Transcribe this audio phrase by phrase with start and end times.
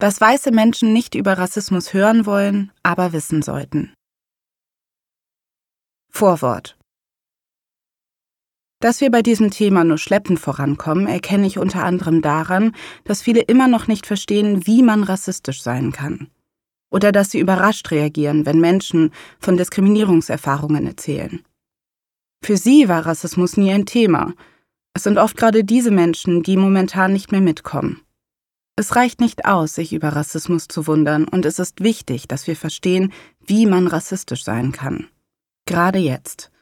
[0.00, 3.92] Was weiße Menschen nicht über Rassismus hören wollen, aber wissen sollten.
[6.08, 6.76] Vorwort.
[8.80, 13.40] Dass wir bei diesem Thema nur schleppend vorankommen, erkenne ich unter anderem daran, dass viele
[13.40, 16.30] immer noch nicht verstehen, wie man rassistisch sein kann.
[16.90, 21.42] Oder dass sie überrascht reagieren, wenn Menschen von Diskriminierungserfahrungen erzählen.
[22.44, 24.32] Für sie war Rassismus nie ein Thema.
[24.94, 28.00] Es sind oft gerade diese Menschen, die momentan nicht mehr mitkommen.
[28.78, 32.54] Es reicht nicht aus, sich über Rassismus zu wundern, und es ist wichtig, dass wir
[32.54, 33.12] verstehen,
[33.44, 35.08] wie man rassistisch sein kann.
[35.66, 36.52] Gerade jetzt.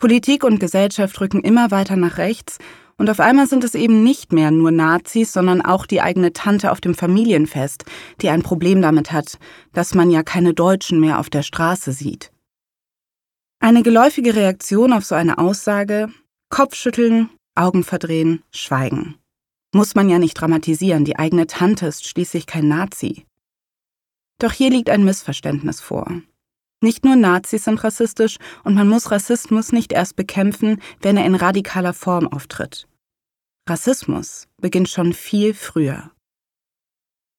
[0.00, 2.58] Politik und Gesellschaft rücken immer weiter nach rechts,
[2.98, 6.72] und auf einmal sind es eben nicht mehr nur Nazis, sondern auch die eigene Tante
[6.72, 7.84] auf dem Familienfest,
[8.20, 9.38] die ein Problem damit hat,
[9.72, 12.32] dass man ja keine Deutschen mehr auf der Straße sieht.
[13.60, 16.08] Eine geläufige Reaktion auf so eine Aussage
[16.48, 19.21] Kopfschütteln, Augen verdrehen, schweigen.
[19.74, 23.24] Muss man ja nicht dramatisieren, die eigene Tante ist schließlich kein Nazi.
[24.38, 26.06] Doch hier liegt ein Missverständnis vor.
[26.82, 31.36] Nicht nur Nazis sind rassistisch und man muss Rassismus nicht erst bekämpfen, wenn er in
[31.36, 32.88] radikaler Form auftritt.
[33.68, 36.10] Rassismus beginnt schon viel früher.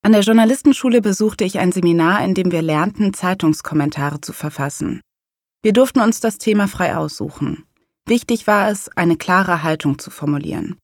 [0.02, 5.02] An der Journalistenschule besuchte ich ein Seminar, in dem wir lernten, Zeitungskommentare zu verfassen.
[5.62, 7.66] Wir durften uns das Thema frei aussuchen.
[8.06, 10.78] Wichtig war es, eine klare Haltung zu formulieren.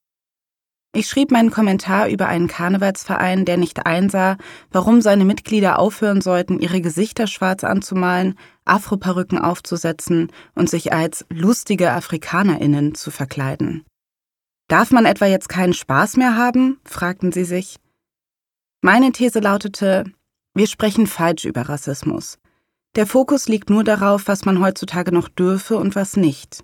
[0.92, 4.38] Ich schrieb meinen Kommentar über einen Karnevalsverein, der nicht einsah,
[4.72, 11.92] warum seine Mitglieder aufhören sollten, ihre Gesichter schwarz anzumalen, Afroperücken aufzusetzen und sich als lustige
[11.92, 13.86] Afrikanerinnen zu verkleiden.
[14.67, 16.80] Darf man etwa jetzt keinen Spaß mehr haben?
[16.86, 17.78] fragten sie sich.
[18.82, 20.06] Meine These lautete,
[20.56, 22.40] wir sprechen falsch über Rassismus.
[22.95, 26.64] Der Fokus liegt nur darauf, was man heutzutage noch dürfe und was nicht.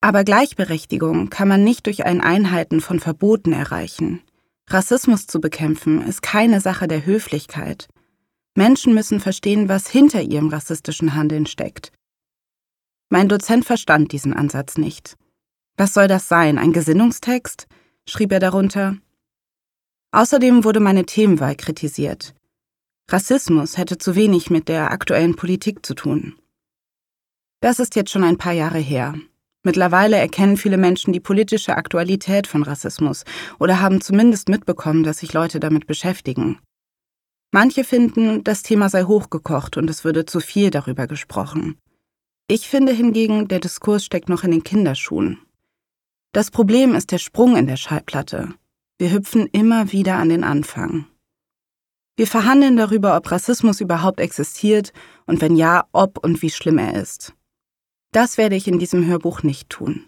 [0.00, 4.22] Aber Gleichberechtigung kann man nicht durch ein Einhalten von Verboten erreichen.
[4.68, 7.88] Rassismus zu bekämpfen ist keine Sache der Höflichkeit.
[8.54, 11.92] Menschen müssen verstehen, was hinter ihrem rassistischen Handeln steckt.
[13.10, 15.16] Mein Dozent verstand diesen Ansatz nicht.
[15.76, 17.66] Was soll das sein, ein Gesinnungstext?
[18.08, 18.96] schrieb er darunter.
[20.12, 22.34] Außerdem wurde meine Themenwahl kritisiert.
[23.08, 26.36] Rassismus hätte zu wenig mit der aktuellen Politik zu tun.
[27.60, 29.14] Das ist jetzt schon ein paar Jahre her.
[29.62, 33.24] Mittlerweile erkennen viele Menschen die politische Aktualität von Rassismus
[33.58, 36.58] oder haben zumindest mitbekommen, dass sich Leute damit beschäftigen.
[37.52, 41.76] Manche finden, das Thema sei hochgekocht und es würde zu viel darüber gesprochen.
[42.46, 45.38] Ich finde hingegen, der Diskurs steckt noch in den Kinderschuhen.
[46.32, 48.54] Das Problem ist der Sprung in der Schallplatte.
[48.98, 51.06] Wir hüpfen immer wieder an den Anfang.
[52.16, 54.92] Wir verhandeln darüber, ob Rassismus überhaupt existiert
[55.26, 57.34] und wenn ja, ob und wie schlimm er ist.
[58.12, 60.06] Das werde ich in diesem Hörbuch nicht tun.